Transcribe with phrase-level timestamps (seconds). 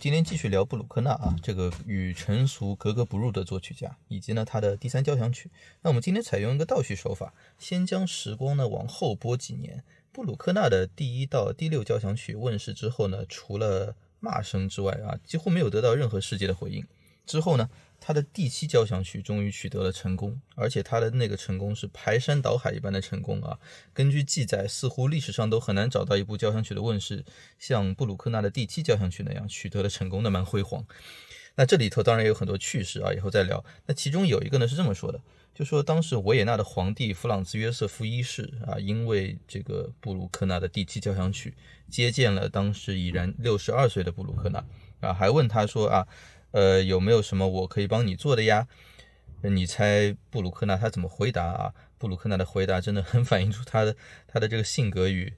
[0.00, 5.50] 今天继续聊布鲁克纳啊，这个与成熟格格不入的作曲家，以及呢他的第三交响曲。
[5.82, 9.84] 那我们今天采用一个倒叙手法，先将时光呢往后拨几年。
[10.10, 16.82] 布鲁克纳的第一到第六交响曲问世之后呢，除了骂声之外啊，几乎没有得到任何世界的回应。
[17.26, 17.68] 之后呢，
[18.00, 23.58] 他的第七交响曲终于取得了成功，而且他的那个成功是排山倒海一般的成功啊！
[23.92, 27.22] 根据记载，似乎历史上都很难找到一部交响曲的问世
[27.58, 30.84] 像布鲁克纳的第七交响曲那样取得了成功，那蛮辉煌。
[31.56, 33.62] 那这里头当然也有很多趣事啊，以后再聊。
[33.84, 35.20] 那其中有一个呢是这么说的，
[35.54, 41.52] 就说当时维也纳的皇帝弗朗兹约瑟夫一世啊，因为这个布鲁克纳的第七交响曲，
[41.90, 44.64] 接见了当时已然六十二岁的布鲁克纳
[45.00, 46.08] 啊，还问他说啊。
[46.52, 48.66] 呃，有没有什么我可以帮你做的呀？
[49.42, 51.72] 你猜布鲁克纳他怎么回答啊？
[51.96, 53.96] 布鲁克纳的回答真的很 反映出他的
[54.26, 55.32] 他的这个性格与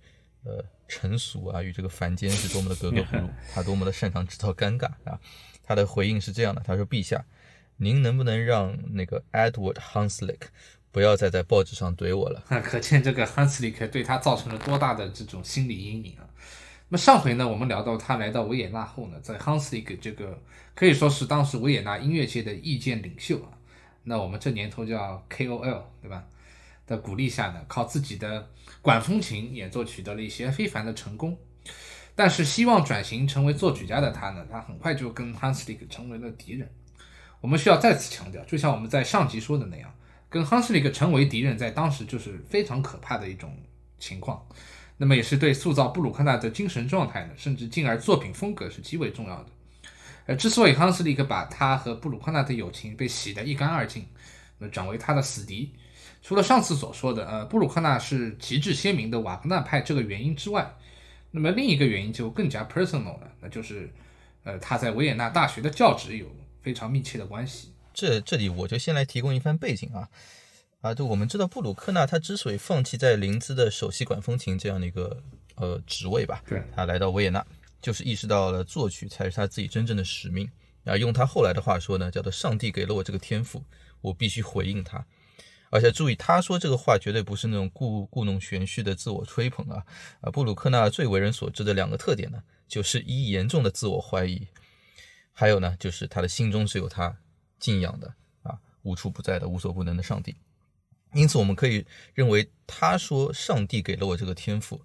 [0.44, 5.18] 呃成熟啊，与这个凡间是多么的格格不入，他多么的擅长制造尴尬啊！
[5.62, 7.24] 他的回应是这样的，他说：“陛下，
[7.76, 10.40] 您能不能让那个 Edward Hanslick
[10.90, 16.26] 不要再在报纸上怼我了？” 那可见这个 Hanslick 对他造成了多大的这种心理阴影啊！
[16.92, 20.38] 那么上回呢，我们聊到他来到维也纳后呢，在 Hanslick 这个
[20.74, 23.48] 可以说是当时维也纳音乐界的意见领袖啊，
[24.02, 26.22] 那我们这年头叫 KOL 对吧？
[26.86, 28.46] 的鼓励下呢，靠自己的
[28.82, 31.34] 管风琴演奏取得了一些非凡的成功。
[32.14, 36.70] 但是希望转型成为作曲家的他呢，他很快就跟 Hanslick 成为了敌人。
[37.40, 39.90] 我们需要再次强调，就像我们在上集说的那样，
[40.28, 43.56] 跟 Hanslick 成为敌人，在当时就是非常可怕的一种
[43.98, 44.46] 情况。
[44.96, 49.46] 那么也是对塑造布鲁克纳的精神状态呢，甚至进而作品风格是极为重要的。
[50.26, 54.06] 呃，之所以康斯利克把他和布鲁克纳的友情被洗得一干二净，
[54.58, 55.72] 那转为他的死敌，
[56.22, 60.76] 除了上次所说的呃布鲁克纳是旗帜鲜明的瓦格纳派这个原因之外，
[61.32, 63.92] 那么另一个原因就更加 personal 了，那就是
[64.44, 66.26] 呃他在维也纳大学的教职有
[66.62, 67.72] 非常密切的关系。
[67.92, 70.08] 这这里我就先来提供一番背景啊。
[70.82, 75.22] 啊，就我们知道布鲁克纳他之所以放弃在林兹的首席管风琴这样的一个
[75.54, 77.46] 呃职位吧，对，他来到维也纳，
[77.80, 80.50] 就是意识到了作曲才是他自己真正的使命。
[80.84, 83.64] 啊，用他后来的话说呢，叫做上帝给了我这个天赋，
[84.00, 85.06] 我必须回应他。
[85.70, 89.84] 而且注意，他说这个话绝对不是那种故故弄玄虚的自我吹捧啊。
[90.20, 94.48] 啊，布鲁克纳最为人所知的两个特点呢，就是一严重的自我怀疑，
[95.32, 97.16] 还有呢，就是他的心中是有他
[97.60, 100.34] 敬仰的啊无处不在的无所不能的上帝。
[101.14, 101.84] 因此，我们可以
[102.14, 104.80] 认为，他说“上帝给了我这个天赋”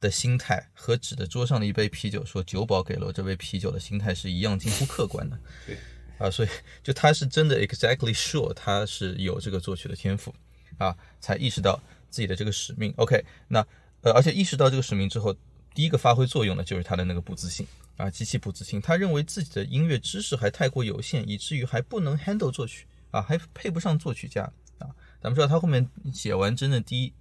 [0.00, 5.38] 的心态，和指着桌上的一杯啤酒说“酒保给了我这杯啤酒”的心态是一样近乎客观的。
[5.64, 5.78] 对，
[6.18, 6.48] 啊，所以
[6.82, 10.34] 就他是真的 exactly sure 他是有这个作曲的天赋，
[10.78, 11.80] 啊，才意识到
[12.10, 12.92] 自己的这个使命。
[12.96, 13.64] OK，那
[14.02, 15.34] 呃，而且意识到这个使命之后，
[15.72, 17.64] 第一个发挥作用的就是他的那个不自信
[17.96, 18.80] 啊，极其不自信。
[18.80, 24.52] 他认为自己的音乐知识还太过有限，以至于还不能 handle 作曲啊，还配不上作曲家。
[25.24, 27.14] 咱们知道他后面写完真正第一、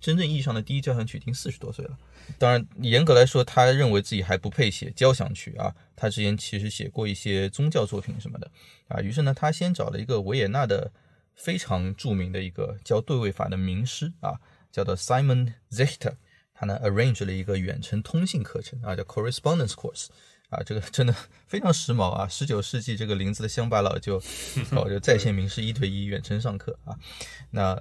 [0.00, 1.98] 真正意义上的第一交响曲已经四十多岁了。
[2.38, 5.76] 当然，严格来说，他认为自己还不配写交响曲啊。
[5.94, 8.50] 他之前其实写过一些宗教作品什么的
[8.88, 9.02] 啊。
[9.02, 10.90] 于是呢，他先找了一个维也纳的
[11.34, 14.40] 非常著名的一个教对位法的名师啊，
[14.72, 16.14] 叫做 Simon Zichter。
[16.54, 20.06] 他呢 arrange 了一个远程通信课程啊，叫 Correspondence Course。
[20.50, 21.14] 啊，这个真的
[21.46, 22.28] 非常时髦啊！
[22.28, 24.20] 十九世纪这个林子的乡巴佬就
[24.70, 26.98] 搞这在线名师一对一远程上课啊。
[27.50, 27.80] 那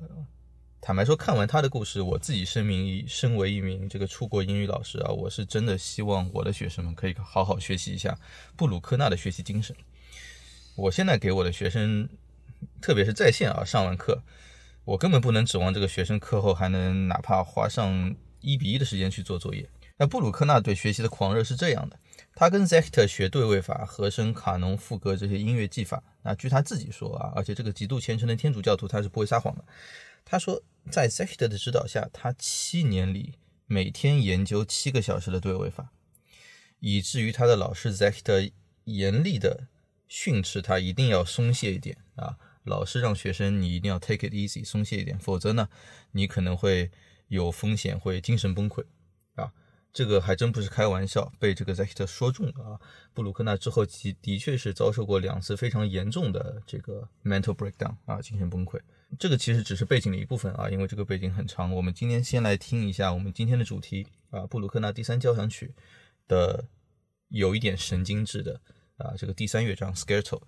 [0.80, 8.18] 坦白说，看完他的故事，我自己声明，身为一名这个出国英语老师啊，我是真的希望我的学生们可以好好学习一下
[8.56, 9.76] 布鲁克纳的学习精神。
[10.76, 12.08] 我现在给我的学生，
[12.82, 14.24] 特别是在线啊，上完课，
[14.86, 19.68] 我根本不能指望这个学生课后还能哪怕花上一比一的时间去做作业。
[19.98, 22.00] 那布鲁克纳对学习的狂热是这样的，
[22.36, 26.04] 他跟 Zect 学对位法、和声、卡农、副歌这些音乐技法。
[26.24, 29.64] 那据他自己说啊，而且这个极度虔诚的天主教徒他是不会撒谎的。
[30.26, 30.62] 他说，
[30.92, 33.36] 在 Zect 的指导下，他七年里
[33.66, 35.92] 每天研究七个小时的对位法，
[36.80, 38.52] 以至于他的老师 Zect
[38.84, 39.68] 严厉的
[40.08, 42.38] 训斥他一定要松懈一点啊。
[42.64, 45.70] 老师让学生你一定要 take it easy，松懈一点，否则呢，
[46.12, 46.92] 你可能会
[47.30, 48.84] 有风险会精神崩溃。
[49.92, 52.80] 这个还真不是开玩笑，被这个 Zect 说中了啊！
[53.14, 58.80] 布鲁克纳之后，其的确是遭受过两次非常严重的这个 mental breakdown 啊，精神崩溃。
[59.18, 61.74] 这个其实只是背景的一部分啊，因为这个背景很长。
[61.74, 65.74] 我们今天先来听一下我们今天的主题啊，布鲁克纳第三交响曲
[66.28, 66.66] 的
[67.30, 68.62] 有一点神经质的
[68.98, 70.42] 啊，这个第三乐章 Scherzo。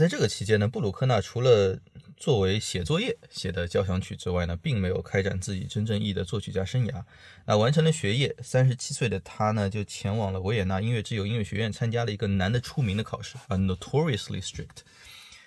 [0.00, 1.78] 在这个期间呢，布鲁克纳除了
[2.16, 7.04] 作为写作业写的交响曲之外呢，并没有开展自己真正意义的作曲家生涯。
[7.44, 14.78] 那完成了学业，三十七岁的他呢，就前往了维也纳音乐之友音乐学院，参加了一个难得出名的考试啊，notoriously strict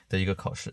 [0.07, 0.71] 的一个考试。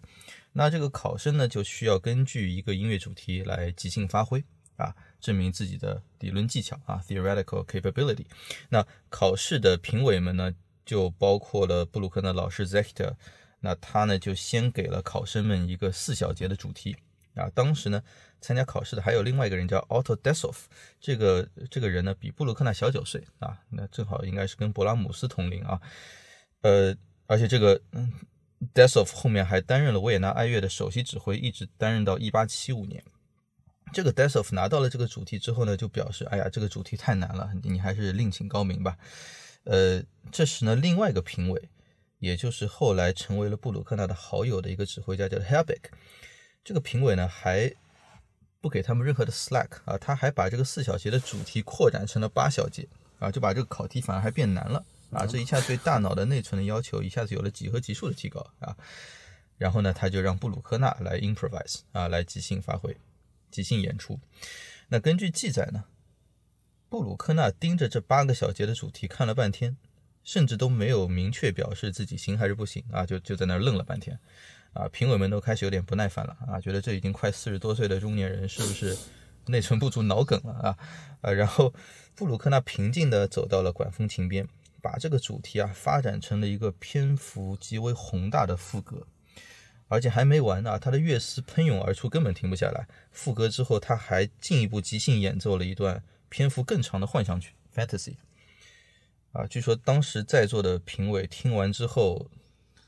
[0.53, 4.45] 那这个考生呢，就需要根据一个音乐主题来即兴发挥
[4.77, 8.27] 啊，证明自己的理论技巧啊，theoretical capability。
[8.69, 13.15] 那考试的评委们呢，就包括了布鲁克纳老师 Zechter。
[13.61, 16.97] 那他呢，就先给了考生们一个四小节的主题
[17.35, 17.51] 啊。
[17.55, 18.03] 当时呢，
[18.41, 20.57] 参加考试的还有另外一个人叫 Otto Dessov，
[20.99, 25.81] 这个这个人呢比布鲁克纳小九岁啊，那正好应该是跟勃拉姆斯同龄啊。
[26.63, 28.13] 呃，而且这个嗯
[28.75, 33.05] ，Dessov 后面还担任了维也纳爱乐的首席指挥，一直担任到一八七五年。
[33.93, 38.97] 这个 Dessov 拿到了这个主题之后呢，就表示，哎呀，这个主题太难了，你还是另请高明吧。
[39.65, 40.03] 呃，
[40.33, 41.69] 这时呢，另外一个评委。
[42.21, 45.91] 也就是后来成为了布鲁克纳的好友的一个指挥家，叫 Helbeck。
[46.63, 47.75] 这个评委呢，还
[48.61, 52.87] 不给他们任何的 slack 啊，他还把这个四小节的主题扩展成了八小节
[53.19, 58.77] 啊，就把这个考题反而还变难了啊，这一下对大脑的内存的要求一下子有了几何级数的提高啊。
[59.57, 62.95] 然后呢，他就让布鲁克纳来 improvise 啊，来即兴发挥、
[63.51, 64.21] 即兴演出。
[64.89, 65.85] 那根据记载呢，
[66.91, 69.79] 布鲁克纳盯着这八个小节的主题看了半天。
[70.23, 74.19] 甚至都没有明确表示自己行还是不行啊，就就在那愣了半天，
[74.73, 78.97] 啊，评委们都开始有点不耐烦了啊，觉得这已经快四十多岁的中年人是不是
[79.47, 80.79] 内存不足脑梗了啊？
[81.23, 81.73] 啊，然后
[82.15, 84.47] 布鲁克纳平静地走到了管风琴边，
[84.83, 89.07] 把这个主题啊发展成了一个篇幅极为宏大的副歌，
[89.89, 92.87] 而且还没完呢，他的乐思喷涌而出，根本停不下来。
[93.11, 98.17] 副歌之后，他还进一步即兴演奏了一段篇幅更长的幻想曲 （Fantasy）。
[99.33, 102.29] 啊，据说当时在座的评委听完之后，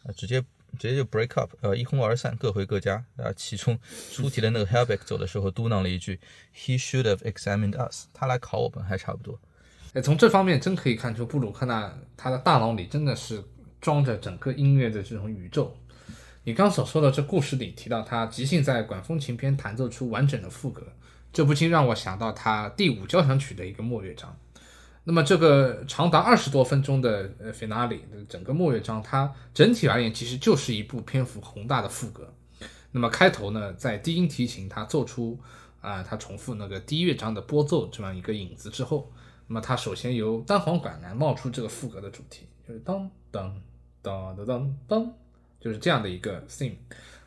[0.04, 0.40] 啊，直接
[0.78, 3.04] 直接就 break up，呃，一哄而散，各回各家。
[3.16, 3.78] 啊，其中
[4.10, 6.18] 出题的那个 Helbeck 走的时候嘟囔了一句
[6.56, 9.38] ：“He should have examined us。”他来考我们还差不多。
[9.92, 13.44] 哎，从这方面真可以看出布鲁克纳他的大脑里真的是
[13.80, 15.76] 装着整个音乐的这种宇宙。
[16.44, 20.84] 你刚所说的这故事里提到他即兴在管风琴边弹奏出完整的副歌，
[21.32, 24.36] 这不禁让我想到他第五交响曲的一个末乐章。
[25.04, 32.32] 那么这个长达二十多分钟的呃 finale 的整个末乐章，它整体而言其实就是一部篇幅宏大的副歌。
[32.92, 35.40] 那么开头呢，在低音提琴它奏出
[35.80, 39.10] 啊，它重复那个第一乐章的拨奏这样一个影子之后，
[39.48, 43.60] 那么它首先由单簧管来冒出这个副歌的主题，就是当当
[44.02, 45.14] 当当当当，
[45.58, 46.76] 就是这样的一个 theme。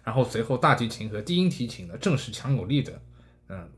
[0.04, 3.02] 然后随后大提琴和低音提琴呢，正是强有力的
[3.50, 3.70] 嗯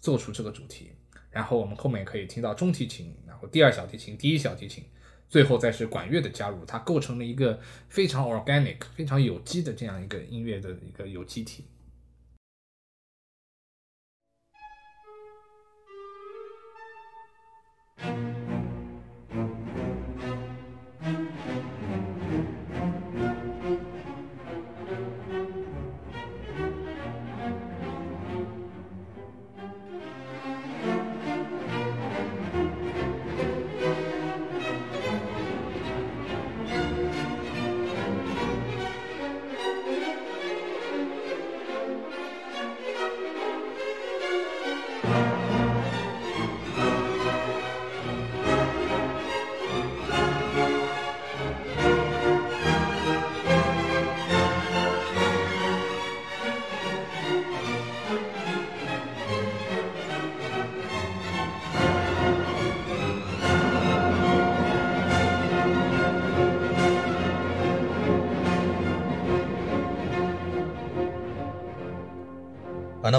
[0.00, 0.92] 奏出这个主题。
[1.32, 4.84] 然后我们后面可以听到中提琴，然后第二小提琴、第一小提琴，
[5.28, 7.58] 最后再是管乐的加入，它构成了一个
[7.88, 11.64] 非常 organic、非常有机的这样一个音乐的一个有机体。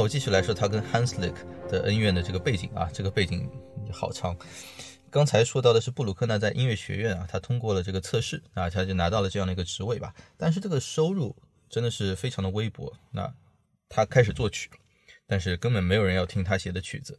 [0.04, 1.34] 我继续来说他跟 Hans Lick
[1.70, 3.50] 的恩怨的这个背景啊，这个背景
[3.90, 4.38] 好长。
[5.10, 10.14] 刚才说到的是布鲁克纳在音乐学院啊，他通过了这个测试啊，他就拿到了这样的一个职位吧。
[10.36, 11.34] 但是这个收入
[11.70, 12.92] 真的是非常的微薄。
[13.12, 13.34] 那
[13.88, 14.70] 他开始作曲，
[15.26, 17.18] 但是根本没有人要听他写的曲子。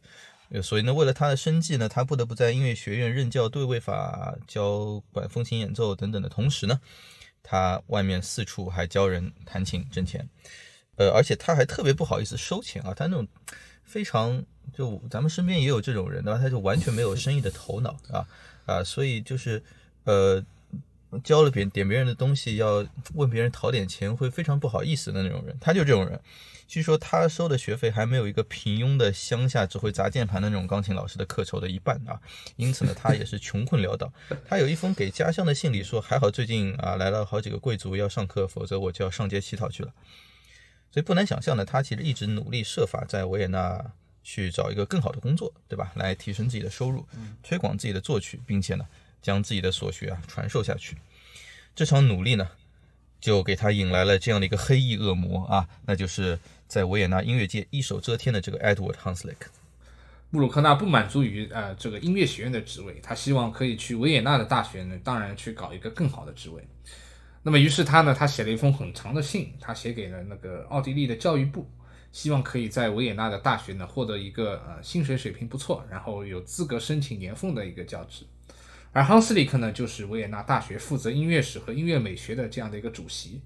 [0.61, 6.79] 所以呢，为了他的生计呢，他不得不在音乐学院任教对位法、教管风琴演奏等等的同时呢，
[7.41, 10.29] 他外面四处还教人弹琴挣钱。
[10.97, 13.27] 呃，而且他还特别不好意思收钱啊，他那种
[13.83, 16.39] 非常就咱们身边也有这种人对吧？
[16.39, 18.27] 他就完全没有生意的头脑啊
[18.65, 19.63] 啊，所以就是
[20.05, 20.43] 呃
[21.23, 26.19] 交了别点别人的东西要问别人讨点钱会非常不好意思的那种人，他就这种人。
[26.67, 32.19] 据说他收的学费还没有一个平庸的乡下只会砸键盘的那种钢琴老师的课酬的一半啊，
[32.55, 34.11] 因此呢，他也是穷困潦倒。
[34.47, 39.93] 他有一封给家乡的信里说，还好最近啊来了好几个贵族要上课，否则我就要上街乞讨去了。
[40.95, 43.85] 所以不难想象呢，他其实一直努力设法在维也纳
[44.23, 45.91] 去找一个更好的工作，对吧？
[45.95, 47.05] 来提升自己的收入，
[47.43, 48.87] 推广自己的作曲，并且呢，
[49.21, 50.95] 将自己的所学啊传授下去。
[51.75, 52.49] 这场努力呢，
[53.19, 59.35] 就给他引来了这样的一个黑翼恶魔啊，那就是在维也纳音乐界一手遮天的这个 Edward Hanslick。
[60.31, 66.65] 布鲁克纳不满足于呃这个音乐学院的职位，他希望可以去维也纳的大学呢，当然去搞一个更好的职位。
[67.47, 71.69] 那么于是他呢，他写了一封很长的信，他写给了那个奥地利的教育部，
[72.11, 78.25] 希望可以在维也纳的大学呢获得一个呃薪水水平不错，然后有资格申请年俸的一个教职。
[78.91, 83.39] 而亨斯里克呢，就是维也纳大学负责音乐史和音乐美学的这样的一个主席。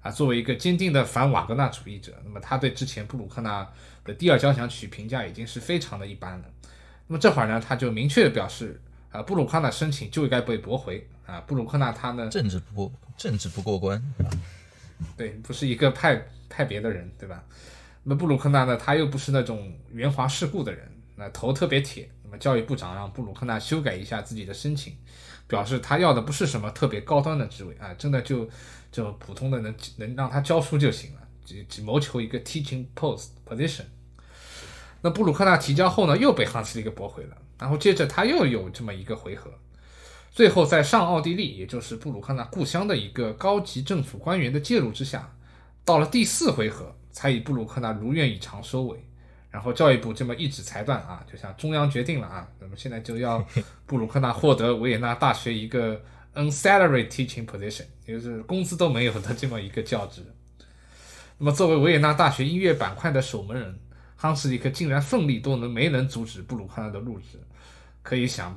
[0.00, 3.68] 啊，作为一个坚定的反瓦格纳主义者，那么他对之前布鲁克纳
[4.04, 6.44] 的第二交响曲评价已经是非常的一般了。
[7.08, 11.06] 那么这会儿呢，他就明确表示，啊，布鲁克纳申请就应该被驳回。
[11.28, 14.32] 啊，布鲁克纳他呢，政治不过政治不过关啊，
[15.14, 17.44] 对，不是一个派派别的人，对吧？
[18.02, 22.08] 那么布鲁克纳呢，他又不是那种圆滑世故的人，那头特别铁。
[22.24, 24.96] 那么教育部长让布鲁克纳修改一下自己的申请，
[25.46, 28.48] 表示他要的不是什么特别高端的职位啊，真的就
[28.90, 33.84] 就普通的能能让他教书就行了，只只谋求一个 teaching post position。
[35.02, 39.52] 那布鲁克纳提交后呢，又被汉斯利给驳回了，然后接着他又有这么一个回合。
[40.38, 45.34] 最后，在上奥地利，也就是布鲁克纳故乡的一个高级政府官员的介入之下，
[45.84, 49.04] 到了第四回合，才以布鲁克纳如愿以偿收尾。
[49.50, 53.44] 然后教育部这么一纸裁断啊，就像中央决定了啊，那么现在就要
[53.84, 56.00] 布鲁克纳获得维也纳大学一个
[56.36, 60.22] unsalary teaching position，也就是工资都没有的这么一个教职。
[61.38, 63.76] 那么作为维也纳大学音乐板块的守门人，
[64.16, 67.40] 康斯里克竟然奋力都能没能阻止布鲁克纳的入职，
[68.04, 68.56] 可以想。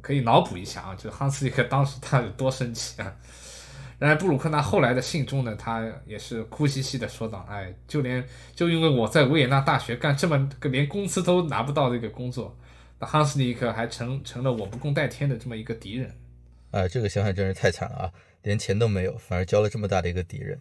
[0.00, 3.16] 可以脑补一下啊，就汉斯利克当时他有多生气啊！
[3.98, 12.56] 然而布鲁克纳后来的信中呢，他也是哭兮兮的说道：“哎，就连就因为我在维也纳大学干这么个连工资都拿不到的一个工作，
[12.98, 16.10] 那汉斯利克还成成了我不共戴天的这么一个敌人。”
[16.72, 18.12] 哎，这个想想真是太惨了啊！
[18.42, 20.58] 连钱都没有，反而交了这么大的一个敌人，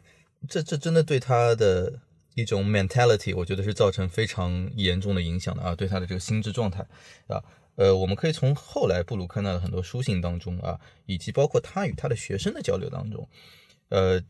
[0.50, 2.00] 这这真的对他的
[2.36, 6.86] 一种 mentality，我觉得是造成非常严重的影响的啊，对他的这个心智状态
[7.28, 7.42] 啊。
[7.80, 13.26] 呃，我们可以从后来布鲁克纳的很多书信当中啊，以及包括他与他的学生的交流当中，
[13.88, 14.22] 呃，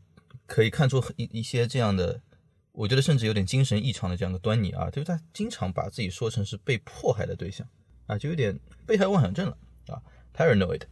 [0.46, 2.20] 可以看出一一些这样的，
[2.70, 7.66] 我觉得甚至有点精神异常的这样的端倪啊，就是他经常把自己说成是被迫害的对象
[8.06, 9.58] 啊，就有点被害妄想症了
[9.88, 10.00] 啊
[10.32, 10.82] ，paranoid，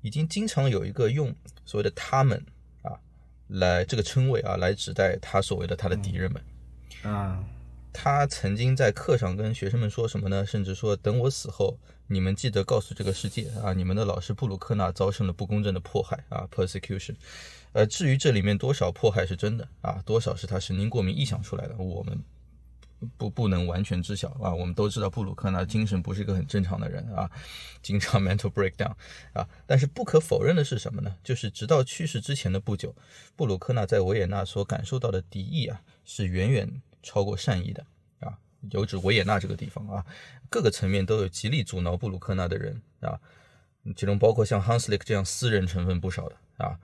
[0.00, 1.32] 已经经常有一个用
[1.64, 2.44] 所谓的他们
[2.82, 2.98] 啊
[3.46, 6.42] 来这个称谓啊来指代他所谓的他的敌人们
[7.04, 7.44] 啊。
[7.92, 10.46] 他曾经在课上跟学生们说什么呢？
[10.46, 17.14] 甚至说，等我死后，你们记得告诉这个世界啊，你们的老师布鲁克纳遭受了不公正的迫害啊，persecution。
[17.72, 22.18] 呃，至于这里面多少迫害是真的啊，多少是他神经过敏臆想出来的，我们
[23.16, 24.54] 不不能完全知晓啊。
[24.54, 27.30] 我们都知道布鲁克纳精神不是一个很正常的人啊，
[27.82, 28.94] 经常 mental breakdown
[29.32, 29.48] 啊。
[29.66, 31.14] 但是不可否认的是什么呢？
[31.22, 32.94] 就是直到去世之前的不久，
[33.36, 36.82] 布鲁克纳在维也纳所感受到的敌意啊，是远远。
[37.02, 37.84] 超过善意的
[38.20, 38.38] 啊，
[38.70, 40.04] 有指维也纳这个地方啊，
[40.48, 43.18] 各个层面都有极力阻挠布鲁克纳的人啊，
[43.96, 46.78] 其中包括像 Hanslick 这样私人成分不少的啊，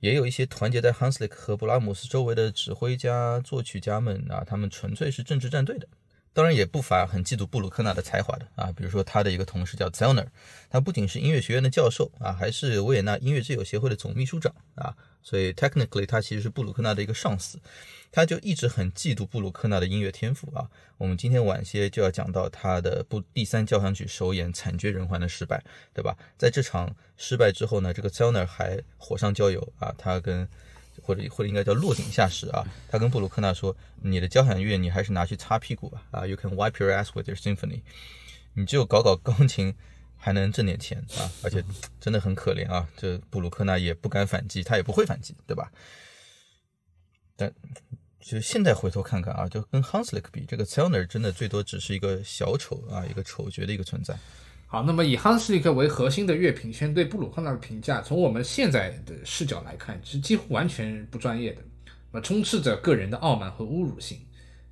[0.00, 5.88] 也有一些团结在 Hanslick 和布拉姆斯周围的指挥家、作曲家们啊，他们纯粹是政治战队的。
[6.34, 10.28] 当然也不乏很嫉妒布鲁克纳的才华的啊，比如说他的一个同事叫 Zellner，
[10.70, 17.58] 他不仅是音乐学院的教授啊，还是维也纳音乐之友协会的总秘书长啊，所以 technically 他其实是布鲁克纳的一个上司，
[18.10, 20.68] 他就一直很嫉妒布鲁克纳的音乐天赋啊。
[20.96, 26.16] 我们今天晚些就要讲到他的不第三交响曲首演惨绝人寰的失败，对吧？
[26.36, 30.48] 在这场失败之后呢，这个 Zellner 还火上浇油啊，他跟
[31.00, 32.66] 或者或者应该叫落井下石啊！
[32.88, 37.82] 他跟布鲁克纳说：“你的交响乐你还是拿去擦屁股吧啊！You can wipe your ass with your symphony。
[38.54, 39.72] 你就搞搞钢琴
[40.16, 41.30] 还能挣点钱啊！
[41.44, 41.64] 而且
[42.00, 42.88] 真的很可怜啊！
[42.96, 45.70] 这布鲁克纳也不敢反击，他也不会反击，对吧？
[47.36, 47.54] 但
[48.20, 54.16] 就现在回头看看啊，就跟 Hanslick 比，这个 Zellner 真的最多只是一个小丑啊，一个丑角的一个存在。”
[54.70, 61.62] 好，那么以 Hanslick 为核心的乐评圈对布鲁克纳的评价，从我们现在的视角来看，是几乎完全不专业的，
[62.12, 64.18] 那么充斥着个人的傲慢和侮辱性，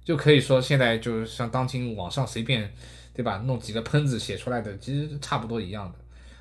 [0.04, 2.70] 就可以说现在就是像当今网上随便，
[3.14, 5.98] 对吧，弄几个喷子写出来的，其实差不多一样的。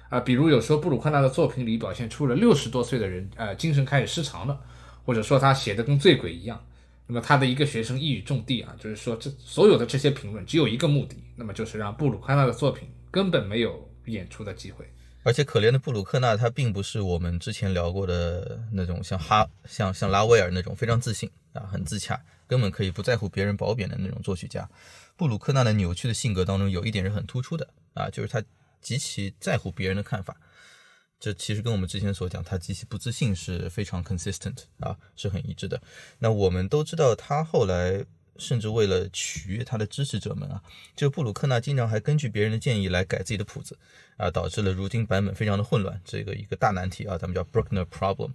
[0.09, 4.59] 啊，比如有时候布鲁克纳的作品里表现出了六十多岁的人，呃，精神开始失常了，
[5.05, 6.61] 或者说他写的跟醉鬼一样。
[7.07, 14.85] 那么他的一个学生一语中的啊，就是说这所有的这些评论只有一个目的，那么就是让布鲁克纳的作品根本没有演出的机会。
[15.23, 24.69] 而且可怜的布鲁克纳，他并不是我们之前聊过的那种像哈像像拉威尔那种非常自信啊、很自洽，根本可以不在乎别人褒贬的那种作曲家。
[25.15, 28.43] 布鲁克纳的扭曲的性格当中有一点是很突出的啊，就是他
[28.81, 30.35] 极其在乎别人的看法。
[31.25, 35.81] 这其实跟我们之前所讲他极其不自信是非常 consistent 啊，是很一致的。
[36.19, 38.05] 那我们都知道，他后来
[38.37, 40.61] 甚至为了取悦他的支持者们啊，
[40.95, 43.75] 这布鲁克纳经常还根据别人的建议来改自己的谱子
[44.17, 48.29] 啊，导致了如今版本非常的混乱，这个一个大难题啊，咱们叫 Bruckner problem。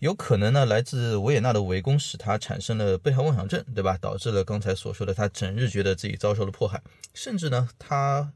[0.00, 3.96] 有可能呢，来自维也纳的围攻使他产生了被害妄想症，对吧？
[3.96, 6.82] 导致了刚才所说的他整日觉得自己遭受了迫害，
[7.14, 8.34] 甚至呢，他。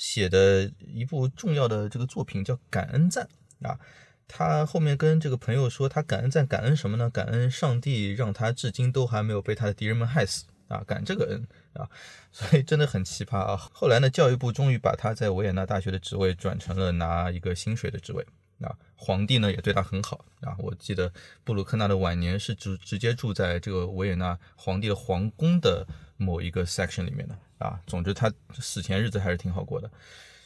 [0.00, 3.28] 写的一部重要的这个作品叫《感恩赞》
[3.68, 3.78] 啊，
[4.26, 7.10] 他后面跟这个朋友说，他感恩赞感恩什么呢？
[7.10, 11.86] 感恩上帝让他至今都还没有被他的敌人们害死啊，感这个恩啊，
[12.32, 13.58] 所以真的很奇葩啊。
[13.74, 18.26] 后来呢，教育部终于把他在维也纳大学的职位转成了拿一个薪水的职位
[18.62, 18.74] 啊。
[18.96, 21.12] 皇帝呢也对他很好啊，我记得
[21.44, 25.86] 布鲁克纳的晚年是直直接住在这个维也纳皇帝的皇宫的
[26.16, 27.36] 某一个 section 里面的。
[27.60, 29.90] 啊，总之他死前日子还是挺好过的，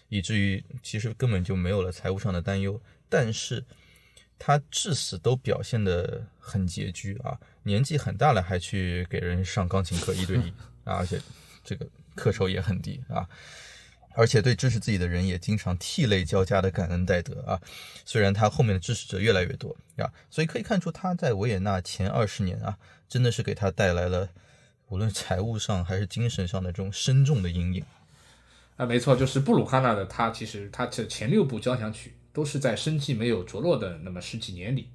[0.09, 2.81] 以至于其实根本就没有了财务上的担忧。
[3.09, 3.65] 但是
[4.39, 10.53] 他至死都表现得很拮据啊，年纪很大了还去给人上钢琴课一对一
[10.85, 11.21] 啊， 而且
[11.63, 13.29] 这个课酬也很低啊，
[14.17, 17.61] 而且对支持自己的人也经常涕泪交加的感恩戴德啊。
[18.05, 22.77] 虽然他后面的支持者越来越多啊，所以可以看出他在维也纳前二十年啊，
[23.09, 24.29] 真的是给他带来了。
[24.89, 27.85] 无论财务上还是精神上的这种深重的阴影，
[28.77, 34.89] 啊，没错，就是布鲁克纳的他，其实他这前六部交响曲都是在生计没有着落的那么十几年里，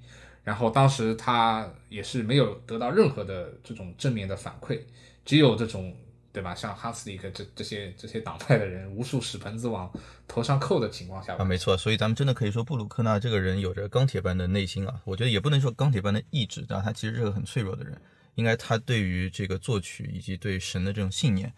[0.44, 4.80] 然后当时他也是没有得到任何的这种正面的反馈，
[5.26, 5.96] 只有这种
[6.32, 9.92] 对吧，像哈斯里克这这些这些党派的人无数屎盆子往
[10.28, 18.00] 头上扣的情况下，啊，没错，所以咱们真的可以说布鲁克纳这个人有着钢铁般的内心啊，我觉得也不能说钢铁般的意志，但他其实是个很脆弱的人。
[18.40, 21.54] 应该他对于这个作曲以及对神的这种信念，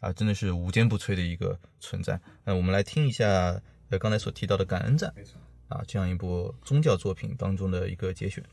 [0.00, 2.20] 啊，真的是无坚不摧的一个存在。
[2.44, 5.12] 那我们来听一下呃刚才所提到的《感恩赞》，
[5.74, 8.44] 啊，这样一部宗教作品当中的一个节选。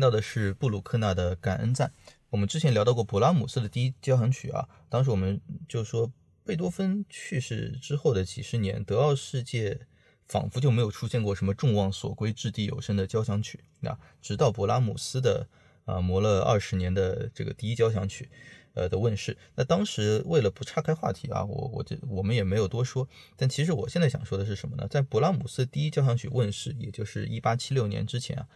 [0.00, 1.88] 听到的是布鲁克纳的《感恩赞》。
[2.30, 5.38] 我们之前聊到过勃拉姆斯的第一交响曲啊，当时我们
[5.68, 6.10] 就说
[6.42, 9.78] 贝多芬去世之后的几十年，德奥世界
[10.26, 15.46] 仿佛就没有出现过什么众望所归、掷地有声的交响曲啊，直到勃拉姆斯的
[15.84, 18.30] 啊磨了二十年的这个第一交响曲。
[18.72, 23.06] 呃的问世，那当时为了不岔开话题啊，我我这我们也没有多说。
[23.36, 24.86] 但其实我现在想说的是什么呢？
[24.88, 28.46] 在勃拉姆斯第一交响曲问世，也就是一八七六年之前啊，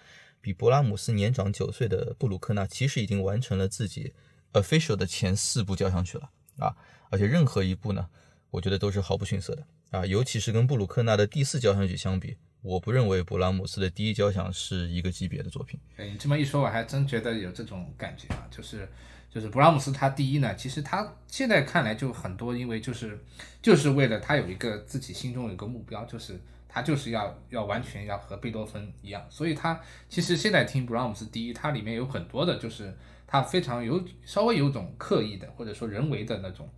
[0.44, 4.12] 比勃拉姆斯年长九岁的布鲁克纳其实已经完成了自己
[4.52, 6.28] official 的前四部交响曲了
[6.58, 6.76] 啊，
[7.08, 8.10] 而且任何一部呢，
[8.50, 15.80] 我觉得都是毫不逊色的啊，尤其是跟布鲁克纳的第四交响曲相比，我不认为勃拉姆斯的第一交响是一个级别的作品。
[15.96, 18.86] 哎，你这么一说，我还真觉得有这种感觉啊，就是。
[19.30, 23.18] 就是布拉姆斯他第一呢，其实他现在看来就很多，因为就是
[23.60, 26.40] 就是为了他有一个自己心中有一个目标，就是
[26.74, 32.92] 他就是要要完全要和贝多芬一样，所以他其实现在听布拉姆斯第一，它里面有很多的就是
[33.28, 36.68] 他非常有稍微有种刻意的或者说人为的那种，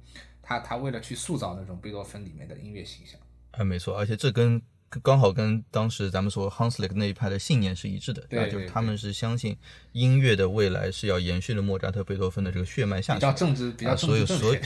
[0.42, 3.18] 他他为了去塑造那种贝多芬里面的音乐形象。
[3.52, 4.60] 啊，没错，而且这跟。
[5.02, 9.58] 刚好跟当时咱们说 Hanslick 那一派的信念是一致的，对，就是他们是相信
[9.90, 14.56] 音乐的未来是要延续了莫扎特、贝多芬的这个血脉下去，比较政治，比较所以所有所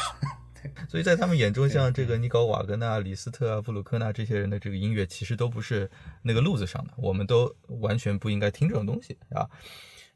[0.98, 5.90] 以在他们眼中，像这个尼高瓦格纳、李斯特啊、布鲁克纳这些人的这个音乐，其实都不是
[6.22, 9.48] 那个路子上的，我们都完全不应该听这种东西啊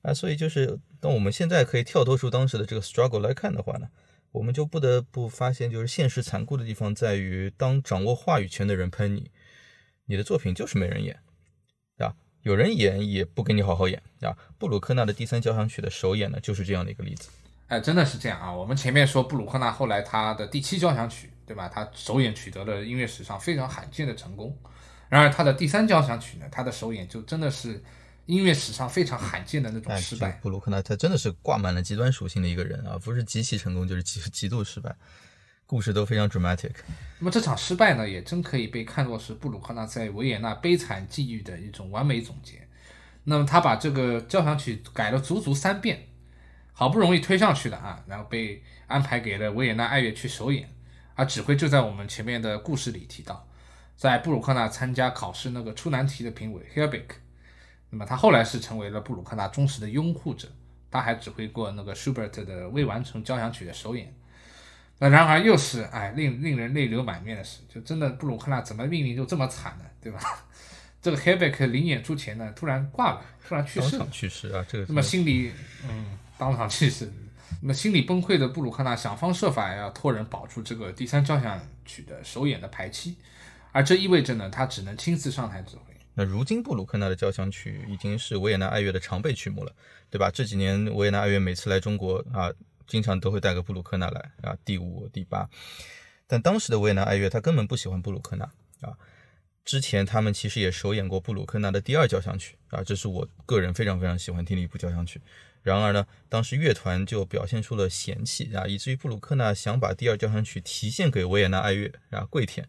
[0.02, 0.12] 啊！
[0.14, 3.88] 所以就是当我们现在可以跳脱出当时的这个 struggle 来看的话呢，
[4.32, 9.30] 我们就不得不发现，就是现实残酷的地方在于，当掌握话语权的人喷你。
[10.06, 11.18] 你的作品就是没人演，
[11.96, 14.36] 啊，有人演也不给你好好演，啊。
[14.58, 17.30] 布鲁克纳的第三交响曲的首演呢，就是这样的一个例子。
[17.68, 18.52] 哎，真的是这样啊！
[18.52, 21.68] 我们前面说布鲁克纳后来他的第七交响曲，对吧？
[21.68, 24.56] 他首演取得了音乐史上非常罕见的成功。
[25.08, 27.82] 然而他的第三交响曲呢，他的首演就真的是
[28.26, 30.32] 音乐史上非常罕见的那种失败。
[30.42, 34.94] 布鲁克纳他真的是挂满了极端属性的一个人啊，不是极其成功，就是极极度失败。
[35.66, 36.72] 故事都非常 dramatic。
[37.18, 42.68] 那么这场失败呢，也真可以被看作是布鲁克纳在维也纳悲惨际遇的一种完美总结。
[43.24, 46.06] 那么他把这个交响曲改了足足三遍，
[46.74, 50.68] 好不容易推上去的啊，然后被安排给了维也纳爱乐去首演。
[51.14, 53.48] 而指挥就在我们前面的故事里提到，
[53.96, 57.04] 在布鲁克纳参加考试那个出难题的评委 Helbig，
[57.88, 60.48] 那么他后来是成为了布鲁克纳忠实的拥护者。
[60.90, 64.14] 他还指挥过那个 Schubert 的未完成交响曲的首演。
[64.98, 69.84] 那然而又是哎，令令人泪流满面的事，就真的布鲁克纳怎么命运就这么惨呢？
[70.00, 70.20] 对吧？
[71.02, 74.08] 这个 Herbeck 临演出前呢，突然挂了，突然去世了。
[74.12, 74.84] 去世啊，这个。
[74.88, 75.52] 那么心里，
[75.88, 77.12] 嗯，当场去世。
[77.62, 83.16] 那心理崩溃的布鲁克纳想方设法要托人保住这个第三交响曲的首演的排期，
[83.72, 85.94] 而这意味着呢，他只能亲自上台指挥。
[86.14, 89.72] 那如今布鲁克纳的交响曲已经是维也纳爱乐的常备曲目了，
[90.10, 90.30] 对吧？
[90.30, 92.52] 这几年维也纳爱乐每次来中国啊。
[92.86, 95.48] 经常都会带个布鲁克纳来啊，第五、第八。
[96.26, 98.44] 但当时的维也纳爱乐他根本不喜欢布鲁克纳
[98.82, 98.92] 啊。
[99.64, 105.18] 之前他们其实也首演过布鲁克纳的第二交响曲啊，这是我个人非常非常喜欢听的一部交响曲。
[105.64, 112.68] 然而呢，当时乐团就表现出了嫌弃啊，以至于布鲁克纳想把第二交响曲提献给维也纳爱乐啊，跪舔，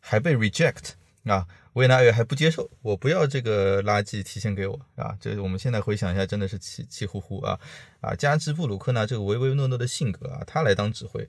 [0.00, 0.92] 还被 reject
[1.24, 1.46] 啊。
[1.74, 5.14] 维也纳爱乐还不接受，我不要这个垃圾提前给我啊！
[5.20, 7.60] 这我们现在回想一下，真的是气气呼呼啊
[8.00, 8.14] 啊！
[8.14, 11.28] 加之布鲁克纳这个唯唯诺诺的性格啊，他来当指挥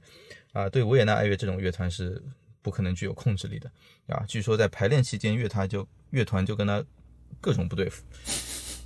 [0.54, 2.24] 啊，对维也纳爱乐这种乐团是
[2.62, 3.70] 不可能具有控制力的
[4.08, 4.24] 啊！
[4.26, 6.82] 据说在排练期间，乐团就乐团就跟他
[7.42, 8.06] 各种不对付，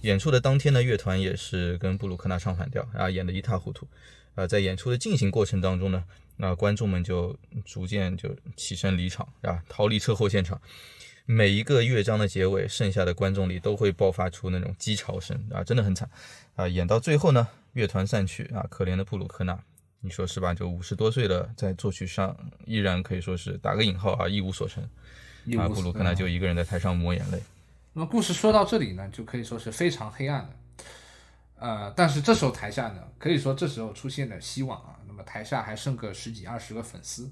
[0.01, 3.87] 演出的当天呢，乐团也是跟布鲁克纳唱反调啊，演得一塌糊涂
[4.35, 4.47] 啊！
[4.47, 6.03] 在演出的进行过程当中呢，
[6.37, 10.59] 那观众们就逐渐就起身离场啊，逃离车祸现场。
[11.25, 16.09] 每一个乐章的结尾，剩下的观众里都会爆发出那种鸡潮声啊，真的很惨
[16.55, 16.67] 啊！
[16.67, 19.57] 演到最后呢，乐团散去啊，可怜的布鲁克纳，
[19.99, 20.51] 你说是吧？
[20.51, 22.35] 就五十多岁了，在作曲上
[22.65, 24.83] 依然可以说是打个引号啊，一无所成
[25.59, 25.69] 啊。
[25.69, 27.39] 布鲁克纳就一个人在台上抹眼泪。
[27.93, 30.83] 那么故事说到这里呢，就可以说是非常黑暗的。
[31.59, 34.97] 呃，但是这时候台下呢，可以说这时候出现了希望啊。
[35.05, 37.29] 那么台下还剩个十几二十个粉丝，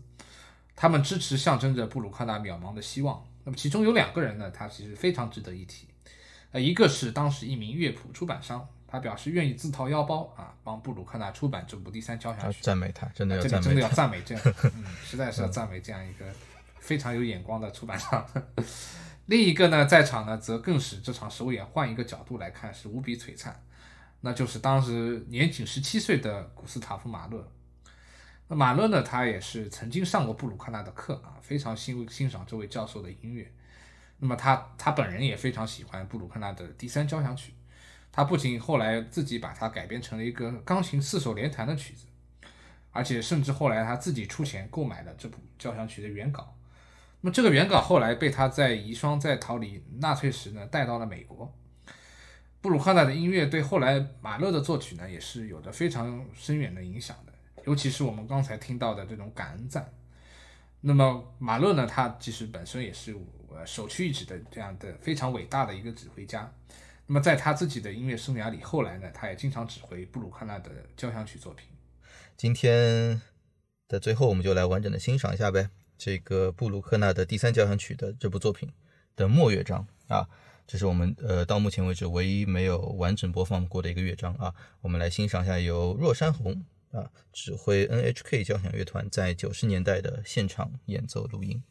[0.75, 3.25] 他们支持象征着布鲁克纳渺茫的希望。
[3.45, 5.87] 那么其中有两个人呢，他其实非常值得一提，
[6.51, 14.43] 呃，一个是当时一名乐谱出版商，他表示愿意自掏腰包啊，帮布鲁克纳出版这部第三交响曲，赞美他，真的要赞美，真的要赞美这样，
[14.75, 16.25] 嗯，实在是要赞美这样一个
[16.79, 18.23] 非常有眼光的出版商。
[19.29, 23.63] 另一个呢，在场呢，则更使这场首演换一个角度来看是无比璀璨，
[24.21, 27.47] 那就是当时年仅十七岁的古斯塔夫马勒。
[28.47, 29.03] 那马勒呢？
[29.03, 33.53] 他也是曾经上过布鲁克纳的课啊，非常欣欣赏这位教授的音乐。
[34.17, 37.53] 那么他他本人也非常喜欢布鲁克纳的第三交响曲。
[38.11, 42.07] 他不仅后来自己把它改编成了一个钢琴四手联弹的曲子，
[42.89, 46.55] 而且甚至后来他自己出钱购买了这部交响曲的原稿。
[47.21, 51.53] 那么这个原稿后来被他在遗孀在逃离纳粹时呢带到了美国。
[52.61, 57.33] 布鲁克纳的音乐对后来马勒的作曲呢也是有着非常深远的影响的，
[57.65, 59.91] 尤其是我们刚才听到的这种感恩赞。
[60.81, 63.15] 那么马勒呢，他其实本身也是
[63.65, 66.49] 首屈一指的这样的非常伟大的一个指挥家。
[67.07, 71.67] 那么在他自己的音乐生涯里，后来呢，他也经常指挥布鲁克纳的交响曲作品。
[72.37, 73.21] 今天
[73.89, 75.69] 的最后，我们就来完整的欣赏一下呗。
[75.99, 78.71] 这个布鲁克纳的第三交响曲的这部作品
[79.17, 80.25] 的末乐章啊，
[80.65, 84.55] 这是我们呃到目前为止唯一没有完整播放过的一个乐章啊。
[84.79, 91.61] 我们来欣赏一下由若山红啊指挥 NHK 交响乐团在九十年代的现场演奏录音。